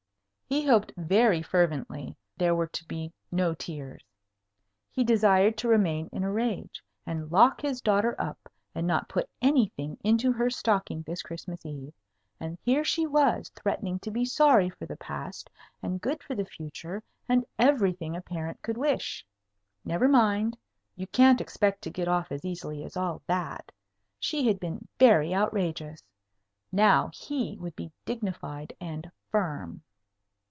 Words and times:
He 0.45 0.65
hoped 0.67 0.91
very 0.97 1.41
fervently 1.41 2.17
there 2.35 2.53
were 2.53 2.67
to 2.67 2.85
be 2.85 3.13
no 3.31 3.53
tears. 3.53 4.03
He 4.91 5.01
desired 5.05 5.57
to 5.59 5.69
remain 5.69 6.09
in 6.11 6.25
a 6.25 6.29
rage, 6.29 6.83
and 7.05 7.31
lock 7.31 7.61
his 7.61 7.79
daughter 7.79 8.19
up, 8.19 8.51
and 8.75 8.85
not 8.85 9.07
put 9.07 9.29
anything 9.41 9.97
into 10.03 10.33
her 10.33 10.49
stocking 10.49 11.03
this 11.03 11.21
Christmas 11.21 11.65
Eve; 11.65 11.93
and 12.37 12.57
here 12.61 12.83
she 12.83 13.07
was, 13.07 13.49
threatening 13.55 13.97
to 13.99 14.11
be 14.11 14.25
sorry 14.25 14.69
for 14.69 14.85
the 14.85 14.97
past, 14.97 15.49
and 15.81 16.01
good 16.01 16.21
for 16.21 16.35
the 16.35 16.43
future, 16.43 17.01
and 17.29 17.45
everything 17.57 18.13
a 18.17 18.21
parent 18.21 18.61
could 18.61 18.77
wish. 18.77 19.25
Never 19.85 20.09
mind. 20.09 20.57
You 20.97 21.07
can't 21.07 21.39
expect 21.39 21.81
to 21.83 21.89
get 21.89 22.09
off 22.09 22.29
as 22.29 22.43
easily 22.43 22.83
as 22.83 22.97
all 22.97 23.21
that. 23.25 23.71
She 24.19 24.45
had 24.47 24.59
been 24.59 24.89
very 24.99 25.33
outrageous. 25.33 26.03
Now 26.73 27.09
he 27.13 27.55
would 27.57 27.77
be 27.77 27.93
dignified 28.03 28.73
and 28.81 29.09
firm. 29.29 29.83